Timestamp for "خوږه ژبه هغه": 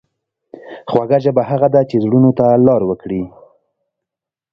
0.91-1.67